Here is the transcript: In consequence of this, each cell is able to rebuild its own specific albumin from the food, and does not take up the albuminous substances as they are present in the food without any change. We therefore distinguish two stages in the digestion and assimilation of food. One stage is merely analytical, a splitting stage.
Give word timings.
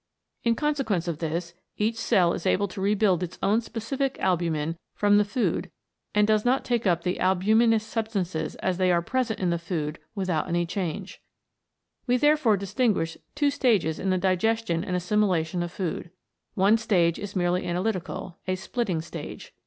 In 0.43 0.55
consequence 0.55 1.07
of 1.07 1.19
this, 1.19 1.53
each 1.77 1.95
cell 1.97 2.33
is 2.33 2.47
able 2.47 2.67
to 2.69 2.81
rebuild 2.81 3.21
its 3.21 3.37
own 3.43 3.61
specific 3.61 4.17
albumin 4.19 4.79
from 4.95 5.19
the 5.19 5.23
food, 5.23 5.69
and 6.15 6.25
does 6.25 6.43
not 6.43 6.65
take 6.65 6.87
up 6.87 7.03
the 7.03 7.19
albuminous 7.19 7.83
substances 7.85 8.55
as 8.55 8.79
they 8.79 8.91
are 8.91 9.03
present 9.03 9.39
in 9.39 9.51
the 9.51 9.59
food 9.59 9.99
without 10.15 10.47
any 10.47 10.65
change. 10.65 11.21
We 12.07 12.17
therefore 12.17 12.57
distinguish 12.57 13.15
two 13.35 13.51
stages 13.51 13.99
in 13.99 14.09
the 14.09 14.17
digestion 14.17 14.83
and 14.83 14.95
assimilation 14.95 15.61
of 15.61 15.71
food. 15.71 16.09
One 16.55 16.79
stage 16.79 17.19
is 17.19 17.35
merely 17.35 17.63
analytical, 17.67 18.39
a 18.47 18.55
splitting 18.55 19.01
stage. 19.03 19.53